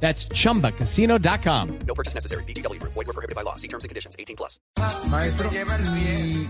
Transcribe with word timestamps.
That's 0.00 0.28
chumbacasino.com. 0.28 1.68
No 1.86 1.94
purchase 1.94 2.14
necessary. 2.14 2.44
BGW. 2.44 2.78
Void 2.82 3.06
were 3.06 3.12
prohibited 3.14 3.34
by 3.34 3.42
law. 3.42 3.56
See 3.56 3.68
terms 3.68 3.84
and 3.84 3.88
conditions. 3.90 4.14
18 4.18 4.36
plus. 4.36 4.60
Maestro, 5.10 5.50
y 5.96 6.46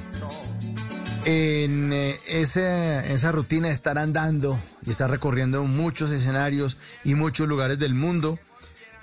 en 1.25 1.93
eh, 1.93 2.15
ese- 2.29 3.13
esa 3.13 3.33
rutina 3.33 3.67
de 3.69 3.75
estar 3.75 3.99
andando 3.99 4.57
y 4.85 4.91
estar 4.91 5.11
recorriendo 5.11 5.65
muchos 5.65 6.13
escenarios 6.13 6.79
y 7.05 7.15
muchos 7.17 7.49
lugares 7.49 7.79
del 7.81 7.95
mundo, 7.95 8.39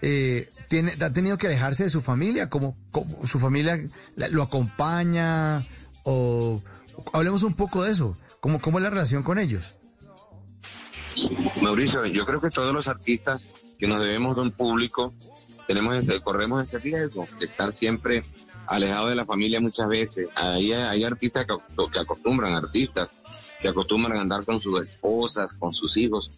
eh, 0.02 0.50
tiene, 0.70 0.94
ha 1.02 1.10
tenido 1.12 1.38
que 1.38 1.48
alejarse 1.48 1.84
de 1.84 1.90
su 1.90 2.02
familia, 2.02 2.50
como, 2.50 2.78
como 2.92 3.26
su 3.28 3.40
familia 3.40 3.78
la- 4.16 4.30
lo 4.30 4.42
acompaña 4.44 5.64
o 6.04 6.62
hablemos 7.12 7.44
un 7.44 7.56
poco 7.56 7.84
de 7.84 7.92
eso, 7.92 8.18
¿cómo, 8.40 8.60
cómo 8.62 8.78
es 8.80 8.84
la 8.84 8.90
relación 8.90 9.24
con 9.24 9.38
ellos? 9.38 9.76
Mauricio, 11.62 12.06
yo 12.06 12.26
creo 12.26 12.40
que 12.42 12.50
todos 12.50 12.74
los 12.74 12.88
artistas 12.88 13.50
que 13.78 13.88
nos 13.88 14.02
debemos 14.02 14.36
de 14.36 14.44
un 14.44 14.52
público 14.52 15.14
tenemos 15.68 15.96
ese- 15.96 16.20
corremos 16.22 16.62
ese 16.64 16.80
riesgo 16.80 17.26
de 17.40 17.46
estar 17.46 17.72
siempre 17.74 18.24
alejados 18.68 19.10
de 19.10 19.16
la 19.16 19.26
familia 19.26 19.60
muchas 19.62 19.88
veces. 19.88 20.28
Hay, 20.36 20.72
hay 20.74 21.04
artistas 21.04 21.46
que, 21.46 21.54
que 21.92 22.00
acostumbran, 22.00 22.54
artistas 22.54 23.18
que 23.62 23.68
acostumbran 23.70 24.18
a 24.18 24.22
andar 24.22 24.44
con 24.46 24.60
sus 24.60 24.82
esposas, 24.82 25.54
con 25.54 25.74
sus 25.74 25.96
hijos. 25.98 26.30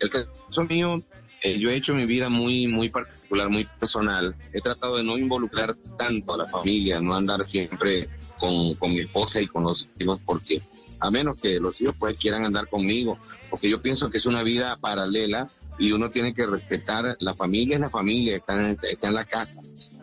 El 0.00 0.10
caso 0.10 0.64
mío, 0.68 1.02
eh, 1.42 1.58
yo 1.58 1.70
he 1.70 1.74
hecho 1.76 1.94
mi 1.94 2.04
vida 2.06 2.28
muy, 2.28 2.66
muy 2.68 2.88
particular, 2.90 3.48
muy 3.48 3.64
personal. 3.78 4.34
He 4.52 4.60
tratado 4.60 4.96
de 4.98 5.04
no 5.04 5.16
involucrar 5.18 5.74
tanto 5.98 6.34
a 6.34 6.38
la 6.38 6.46
familia, 6.46 7.00
no 7.00 7.14
andar 7.14 7.44
siempre 7.44 8.08
con, 8.38 8.74
con 8.74 8.92
mi 8.92 9.00
esposa 9.00 9.40
y 9.40 9.46
con 9.46 9.64
los 9.64 9.88
hijos, 9.98 10.20
porque 10.24 10.62
a 11.00 11.10
menos 11.10 11.40
que 11.40 11.58
los 11.58 11.80
hijos 11.80 11.94
pues 11.98 12.18
quieran 12.18 12.44
andar 12.44 12.68
conmigo, 12.68 13.18
porque 13.50 13.68
yo 13.70 13.80
pienso 13.80 14.10
que 14.10 14.18
es 14.18 14.26
una 14.26 14.42
vida 14.42 14.76
paralela 14.76 15.48
y 15.78 15.92
uno 15.92 16.10
tiene 16.10 16.34
que 16.34 16.46
respetar, 16.46 17.16
la 17.20 17.34
familia 17.34 17.76
es 17.76 17.80
la 17.80 17.90
familia, 17.90 18.36
está 18.36 18.70
en, 18.70 18.76
en 19.00 19.14
la 19.14 19.24
casa. 19.24 19.60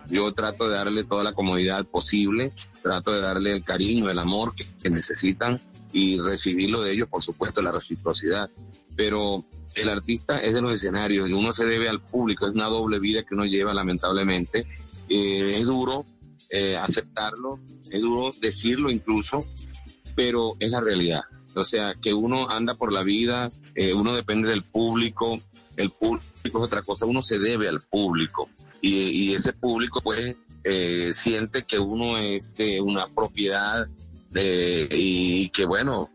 Yo 0.10 0.32
trato 0.34 0.68
de 0.68 0.76
darle 0.76 1.04
toda 1.04 1.24
la 1.24 1.34
comodidad 1.34 1.86
posible, 1.86 2.54
trato 2.82 3.12
de 3.12 3.22
darle 3.22 3.52
el 3.52 3.64
cariño, 3.64 4.10
el 4.10 4.20
amor 4.20 4.56
que, 4.56 4.66
que 4.82 4.90
necesitan 4.90 5.60
y 5.92 6.20
recibirlo 6.20 6.82
de 6.82 6.94
ellos, 6.94 7.10
por 7.10 7.24
supuesto, 7.24 7.62
la 7.62 7.72
reciprocidad. 7.72 8.50
Pero 8.96 9.44
el 9.74 9.90
artista 9.90 10.38
es 10.38 10.54
de 10.54 10.62
los 10.62 10.74
escenarios 10.74 11.30
y 11.30 11.34
uno 11.34 11.52
se 11.52 11.66
debe 11.66 11.90
al 11.90 12.00
público, 12.00 12.46
es 12.48 12.54
una 12.54 12.68
doble 12.68 13.00
vida 13.00 13.24
que 13.24 13.34
uno 13.34 13.46
lleva 13.46 13.74
lamentablemente. 13.74 14.66
Eh, 15.10 15.60
es 15.60 15.66
duro 15.66 16.06
eh, 16.50 16.78
aceptarlo, 16.78 17.60
es 17.90 18.02
duro 18.02 18.32
decirlo 18.40 18.90
incluso, 18.90 19.46
pero 20.16 20.54
es 20.60 20.72
la 20.72 20.82
realidad. 20.82 21.22
O 21.56 21.64
sea, 21.64 21.94
que 22.02 22.14
uno 22.14 22.50
anda 22.50 22.76
por 22.76 22.92
la 22.92 23.04
vida, 23.04 23.50
eh, 23.76 23.94
uno 23.94 24.16
depende 24.16 24.50
del 24.50 24.64
público, 24.64 25.38
el 25.78 25.90
público 25.90 26.24
es 26.44 26.56
otra 26.56 26.82
cosa, 26.82 27.06
uno 27.06 27.22
se 27.22 27.40
debe 27.40 27.68
al 27.70 27.82
público. 27.82 28.50
Y, 28.82 29.34
ese 29.34 29.54
público 29.54 30.00
pues 30.02 30.36
eh, 30.64 31.10
siente 31.12 31.64
que 31.64 31.80
uno 31.80 32.18
es 32.20 32.54
eh, 32.60 32.80
una 32.82 33.08
propiedad 33.08 33.88
de, 34.30 34.88
y 34.92 35.50
que 35.50 35.66
bueno, 35.66 36.10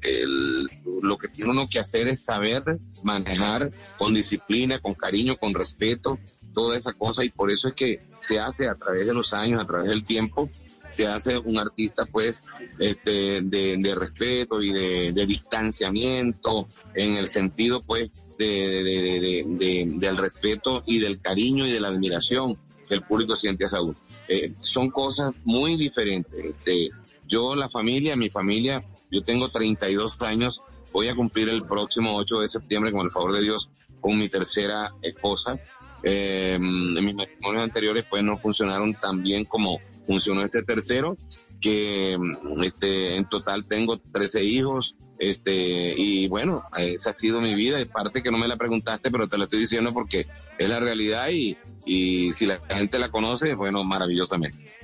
el- 0.00 0.68
lo 1.02 1.18
que 1.18 1.28
tiene 1.28 1.50
uno 1.50 1.66
que 1.68 1.78
hacer 1.78 2.08
es 2.08 2.24
saber 2.24 2.62
manejar 3.02 3.70
con 3.98 4.14
disciplina, 4.14 4.80
con 4.80 4.94
cariño, 4.94 5.36
con 5.36 5.54
respeto, 5.54 6.18
toda 6.52 6.76
esa 6.76 6.92
cosa 6.92 7.24
y 7.24 7.30
por 7.30 7.50
eso 7.50 7.68
es 7.68 7.74
que 7.74 8.00
se 8.18 8.38
hace 8.38 8.68
a 8.68 8.74
través 8.74 9.06
de 9.06 9.14
los 9.14 9.32
años, 9.32 9.62
a 9.62 9.66
través 9.66 9.88
del 9.88 10.04
tiempo, 10.04 10.50
se 10.90 11.06
hace 11.06 11.38
un 11.38 11.58
artista 11.58 12.04
pues 12.06 12.44
este 12.78 13.40
de, 13.42 13.94
respeto 13.96 14.60
y 14.62 14.72
de, 14.72 15.26
distanciamiento 15.26 16.66
en 16.94 17.16
el 17.16 17.28
sentido 17.28 17.82
pues 17.82 18.10
de, 18.38 18.46
de- 18.46 18.82
de- 18.82 19.20
de- 19.20 19.44
de- 19.46 19.92
del 19.98 20.16
respeto 20.16 20.82
y 20.86 20.98
del 20.98 21.20
cariño 21.20 21.66
y 21.66 21.72
de 21.72 21.80
la 21.80 21.88
admiración 21.88 22.56
que 22.88 22.94
el 22.94 23.02
público 23.02 23.36
siente 23.36 23.64
hacia 23.64 23.80
uno. 23.80 23.94
Eh, 24.28 24.52
son 24.60 24.90
cosas 24.90 25.30
muy 25.44 25.76
diferentes. 25.76 26.32
Este, 26.44 26.90
yo, 27.28 27.54
la 27.54 27.68
familia, 27.68 28.16
mi 28.16 28.28
familia, 28.30 28.82
yo 29.10 29.22
tengo 29.22 29.48
32 29.48 30.20
años, 30.22 30.62
voy 30.92 31.08
a 31.08 31.14
cumplir 31.14 31.48
el 31.48 31.64
próximo 31.64 32.16
8 32.16 32.40
de 32.40 32.48
septiembre, 32.48 32.90
con 32.92 33.02
el 33.04 33.10
favor 33.10 33.32
de 33.32 33.42
Dios, 33.42 33.70
con 34.00 34.18
mi 34.18 34.28
tercera 34.28 34.92
esposa. 35.02 35.58
Eh, 36.02 36.58
mis 36.58 37.14
matrimonios 37.14 37.64
anteriores 37.64 38.06
pues 38.08 38.22
no 38.22 38.36
funcionaron 38.36 38.94
tan 38.94 39.22
bien 39.22 39.44
como 39.44 39.78
funcionó 40.06 40.42
este 40.42 40.62
tercero, 40.62 41.16
que 41.60 42.18
este, 42.62 43.16
en 43.16 43.28
total 43.28 43.66
tengo 43.66 44.00
13 44.00 44.42
hijos, 44.44 44.96
este, 45.18 45.94
y 45.96 46.26
bueno, 46.28 46.64
esa 46.78 47.10
ha 47.10 47.12
sido 47.12 47.40
mi 47.40 47.54
vida, 47.54 47.78
es 47.78 47.86
parte 47.86 48.22
que 48.22 48.30
no 48.30 48.38
me 48.38 48.48
la 48.48 48.56
preguntaste, 48.56 49.10
pero 49.10 49.28
te 49.28 49.36
la 49.36 49.44
estoy 49.44 49.60
diciendo 49.60 49.92
porque 49.92 50.26
es 50.58 50.68
la 50.68 50.80
realidad 50.80 51.28
y, 51.30 51.56
y 51.84 52.32
si 52.32 52.46
la 52.46 52.60
gente 52.70 52.98
la 52.98 53.10
conoce, 53.10 53.54
bueno, 53.54 53.84
maravillosamente. 53.84 54.80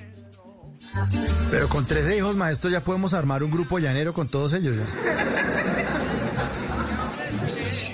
Pero 1.50 1.69
con 1.69 1.84
13 1.84 2.19
hijos, 2.19 2.37
maestro, 2.37 2.71
ya 2.71 2.83
podemos 2.83 3.15
armar 3.15 3.43
un 3.43 3.50
grupo 3.50 3.78
llanero 3.78 4.12
con 4.12 4.28
todos 4.28 4.54
ellos. 4.54 4.77